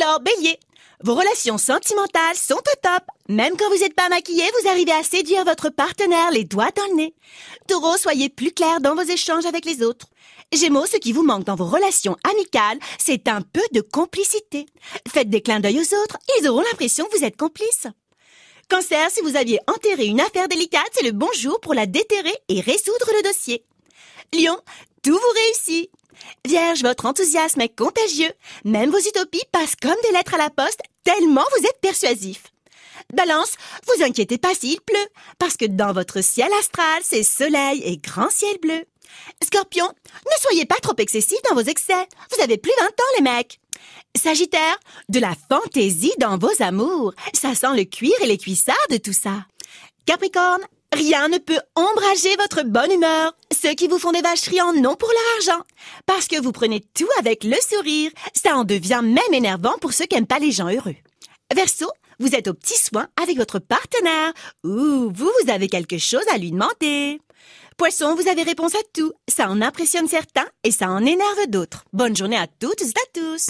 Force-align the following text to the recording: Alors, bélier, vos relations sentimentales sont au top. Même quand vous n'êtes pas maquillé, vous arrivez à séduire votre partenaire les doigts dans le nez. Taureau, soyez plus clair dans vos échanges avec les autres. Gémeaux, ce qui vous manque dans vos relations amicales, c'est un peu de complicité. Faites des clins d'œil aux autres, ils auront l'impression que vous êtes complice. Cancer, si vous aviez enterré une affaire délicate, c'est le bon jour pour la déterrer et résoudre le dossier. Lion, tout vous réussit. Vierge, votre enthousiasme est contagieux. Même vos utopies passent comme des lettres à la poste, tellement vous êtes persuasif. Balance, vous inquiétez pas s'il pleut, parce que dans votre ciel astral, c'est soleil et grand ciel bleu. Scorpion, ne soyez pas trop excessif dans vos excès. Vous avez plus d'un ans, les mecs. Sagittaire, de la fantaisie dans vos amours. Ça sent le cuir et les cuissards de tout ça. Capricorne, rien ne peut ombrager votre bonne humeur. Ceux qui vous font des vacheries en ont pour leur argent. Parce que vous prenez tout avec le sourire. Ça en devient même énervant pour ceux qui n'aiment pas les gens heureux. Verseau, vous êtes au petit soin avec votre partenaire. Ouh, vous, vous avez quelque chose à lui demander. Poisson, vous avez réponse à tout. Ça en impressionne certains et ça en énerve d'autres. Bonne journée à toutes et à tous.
Alors, 0.00 0.20
bélier, 0.20 0.58
vos 1.02 1.14
relations 1.14 1.58
sentimentales 1.58 2.36
sont 2.36 2.54
au 2.54 2.76
top. 2.82 3.04
Même 3.28 3.56
quand 3.56 3.68
vous 3.68 3.80
n'êtes 3.80 3.94
pas 3.94 4.08
maquillé, 4.08 4.42
vous 4.60 4.68
arrivez 4.68 4.92
à 4.92 5.02
séduire 5.02 5.44
votre 5.44 5.68
partenaire 5.68 6.30
les 6.30 6.44
doigts 6.44 6.70
dans 6.74 6.86
le 6.86 6.94
nez. 6.94 7.14
Taureau, 7.68 7.96
soyez 7.96 8.28
plus 8.28 8.52
clair 8.52 8.80
dans 8.80 8.94
vos 8.94 9.02
échanges 9.02 9.46
avec 9.46 9.64
les 9.64 9.82
autres. 9.82 10.06
Gémeaux, 10.52 10.86
ce 10.86 10.96
qui 10.96 11.12
vous 11.12 11.22
manque 11.22 11.44
dans 11.44 11.56
vos 11.56 11.66
relations 11.66 12.16
amicales, 12.24 12.78
c'est 12.98 13.28
un 13.28 13.42
peu 13.42 13.62
de 13.72 13.80
complicité. 13.80 14.66
Faites 15.08 15.30
des 15.30 15.42
clins 15.42 15.60
d'œil 15.60 15.80
aux 15.80 16.02
autres, 16.02 16.18
ils 16.40 16.48
auront 16.48 16.62
l'impression 16.62 17.06
que 17.06 17.16
vous 17.16 17.24
êtes 17.24 17.36
complice. 17.36 17.86
Cancer, 18.68 19.10
si 19.10 19.20
vous 19.20 19.36
aviez 19.36 19.58
enterré 19.66 20.06
une 20.06 20.20
affaire 20.20 20.48
délicate, 20.48 20.90
c'est 20.92 21.04
le 21.04 21.12
bon 21.12 21.30
jour 21.36 21.60
pour 21.60 21.74
la 21.74 21.86
déterrer 21.86 22.34
et 22.48 22.60
résoudre 22.60 23.10
le 23.16 23.22
dossier. 23.28 23.64
Lion, 24.32 24.58
tout 25.02 25.12
vous 25.12 25.34
réussit. 25.34 25.90
Vierge, 26.46 26.82
votre 26.82 27.06
enthousiasme 27.06 27.62
est 27.62 27.74
contagieux. 27.74 28.32
Même 28.66 28.90
vos 28.90 28.98
utopies 28.98 29.42
passent 29.50 29.76
comme 29.80 29.96
des 30.02 30.12
lettres 30.12 30.34
à 30.34 30.38
la 30.38 30.50
poste, 30.50 30.80
tellement 31.02 31.44
vous 31.56 31.66
êtes 31.66 31.80
persuasif. 31.80 32.42
Balance, 33.14 33.54
vous 33.86 34.04
inquiétez 34.04 34.36
pas 34.36 34.54
s'il 34.54 34.78
pleut, 34.82 35.08
parce 35.38 35.56
que 35.56 35.64
dans 35.64 35.94
votre 35.94 36.20
ciel 36.20 36.52
astral, 36.60 37.00
c'est 37.02 37.22
soleil 37.22 37.82
et 37.86 37.96
grand 37.96 38.30
ciel 38.30 38.58
bleu. 38.60 38.84
Scorpion, 39.42 39.86
ne 39.86 40.42
soyez 40.42 40.66
pas 40.66 40.78
trop 40.82 40.94
excessif 40.98 41.38
dans 41.48 41.54
vos 41.54 41.62
excès. 41.62 42.06
Vous 42.36 42.42
avez 42.42 42.58
plus 42.58 42.72
d'un 42.78 42.86
ans, 42.86 43.14
les 43.16 43.22
mecs. 43.22 43.58
Sagittaire, 44.14 44.78
de 45.08 45.20
la 45.20 45.34
fantaisie 45.48 46.12
dans 46.18 46.36
vos 46.36 46.62
amours. 46.62 47.14
Ça 47.32 47.54
sent 47.54 47.74
le 47.74 47.84
cuir 47.84 48.14
et 48.20 48.26
les 48.26 48.38
cuissards 48.38 48.76
de 48.90 48.98
tout 48.98 49.14
ça. 49.14 49.46
Capricorne, 50.04 50.62
rien 50.92 51.28
ne 51.28 51.38
peut 51.38 51.60
ombrager 51.74 52.36
votre 52.36 52.64
bonne 52.64 52.92
humeur. 52.92 53.34
Ceux 53.64 53.72
qui 53.72 53.88
vous 53.88 53.98
font 53.98 54.12
des 54.12 54.20
vacheries 54.20 54.60
en 54.60 54.74
ont 54.74 54.94
pour 54.94 55.08
leur 55.08 55.36
argent. 55.36 55.64
Parce 56.04 56.28
que 56.28 56.38
vous 56.38 56.52
prenez 56.52 56.82
tout 56.92 57.08
avec 57.18 57.44
le 57.44 57.56
sourire. 57.66 58.10
Ça 58.34 58.56
en 58.56 58.64
devient 58.64 59.00
même 59.02 59.32
énervant 59.32 59.72
pour 59.80 59.94
ceux 59.94 60.04
qui 60.04 60.16
n'aiment 60.16 60.26
pas 60.26 60.38
les 60.38 60.52
gens 60.52 60.68
heureux. 60.68 60.96
Verseau, 61.54 61.90
vous 62.18 62.34
êtes 62.34 62.46
au 62.46 62.52
petit 62.52 62.76
soin 62.76 63.08
avec 63.22 63.38
votre 63.38 63.60
partenaire. 63.60 64.34
Ouh, 64.64 65.10
vous, 65.10 65.32
vous 65.42 65.50
avez 65.50 65.68
quelque 65.68 65.96
chose 65.96 66.26
à 66.30 66.36
lui 66.36 66.50
demander. 66.50 67.22
Poisson, 67.78 68.14
vous 68.14 68.28
avez 68.28 68.42
réponse 68.42 68.74
à 68.74 68.82
tout. 68.92 69.14
Ça 69.28 69.48
en 69.48 69.62
impressionne 69.62 70.08
certains 70.08 70.46
et 70.62 70.70
ça 70.70 70.90
en 70.90 71.00
énerve 71.00 71.46
d'autres. 71.48 71.86
Bonne 71.94 72.14
journée 72.14 72.36
à 72.36 72.46
toutes 72.46 72.82
et 72.82 72.84
à 72.84 73.06
tous. 73.14 73.42